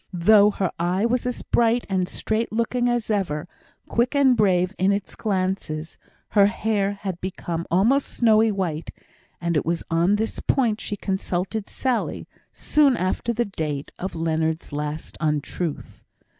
Though 0.11 0.49
her 0.49 0.71
eye 0.79 1.05
was 1.05 1.27
as 1.27 1.43
bright 1.43 1.85
and 1.87 2.09
straight 2.09 2.51
looking 2.51 2.89
as 2.89 3.11
ever, 3.11 3.47
quick 3.87 4.15
and 4.15 4.35
brave 4.35 4.73
in 4.79 4.91
its 4.91 5.13
glances, 5.13 5.99
her 6.29 6.47
hair 6.47 6.93
had 7.01 7.21
become 7.21 7.67
almost 7.69 8.07
snowy 8.07 8.51
white; 8.51 8.89
and 9.39 9.55
it 9.55 9.63
was 9.63 9.83
on 9.91 10.15
this 10.15 10.39
point 10.39 10.81
she 10.81 10.97
consulted 10.97 11.69
Sally, 11.69 12.27
soon 12.51 12.97
after 12.97 13.31
the 13.31 13.45
date 13.45 13.91
of 13.99 14.15
Leonard's 14.15 14.71
last 14.73 15.17
untruth. 15.21 16.03